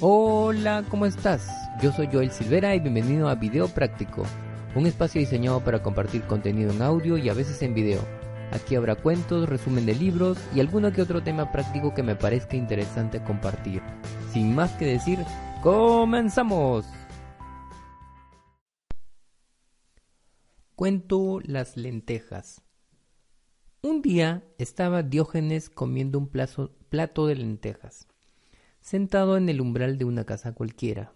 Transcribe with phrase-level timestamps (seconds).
[0.00, 1.48] Hola, ¿cómo estás?
[1.82, 4.22] Yo soy Joel Silvera y bienvenido a Video Práctico,
[4.76, 8.00] un espacio diseñado para compartir contenido en audio y a veces en video.
[8.52, 12.54] Aquí habrá cuentos, resumen de libros y alguno que otro tema práctico que me parezca
[12.54, 13.82] interesante compartir.
[14.32, 15.18] Sin más que decir,
[15.64, 16.86] ¡comenzamos!
[20.76, 22.62] Cuento las lentejas.
[23.82, 28.06] Un día estaba Diógenes comiendo un plato de lentejas
[28.80, 31.12] sentado en el umbral de una casa cualquiera.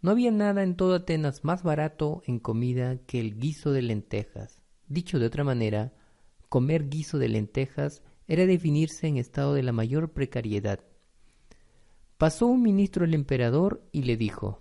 [0.00, 4.60] No había nada en todo Atenas más barato en comida que el guiso de lentejas.
[4.88, 5.92] Dicho de otra manera,
[6.48, 10.80] comer guiso de lentejas era definirse en estado de la mayor precariedad.
[12.18, 14.60] Pasó un ministro al emperador y le dijo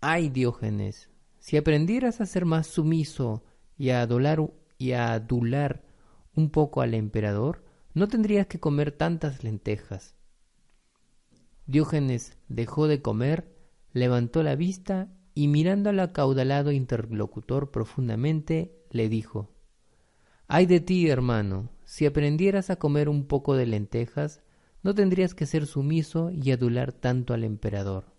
[0.00, 3.42] Ay Diógenes, si aprendieras a ser más sumiso
[3.76, 4.40] y a adular,
[4.78, 5.82] y a adular
[6.34, 7.64] un poco al emperador,
[7.94, 10.14] no tendrías que comer tantas lentejas.
[11.70, 13.54] Diógenes dejó de comer,
[13.92, 19.54] levantó la vista y mirando al acaudalado interlocutor profundamente, le dijo
[20.48, 24.42] Ay de ti, hermano, si aprendieras a comer un poco de lentejas,
[24.82, 28.16] no tendrías que ser sumiso y adular tanto al emperador.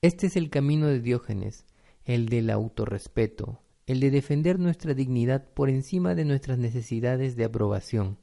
[0.00, 1.66] Este es el camino de Diógenes,
[2.04, 8.18] el del autorrespeto, el de defender nuestra dignidad por encima de nuestras necesidades de aprobación,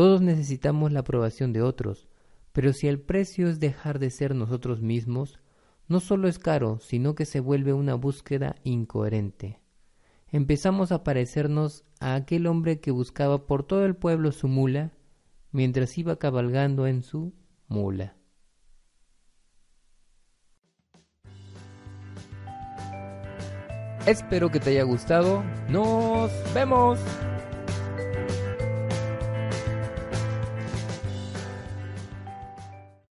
[0.00, 2.08] todos necesitamos la aprobación de otros,
[2.52, 5.40] pero si el precio es dejar de ser nosotros mismos,
[5.88, 9.60] no solo es caro, sino que se vuelve una búsqueda incoherente.
[10.28, 14.94] Empezamos a parecernos a aquel hombre que buscaba por todo el pueblo su mula,
[15.52, 17.34] mientras iba cabalgando en su
[17.68, 18.16] mula.
[24.06, 25.44] Espero que te haya gustado.
[25.68, 26.98] Nos vemos.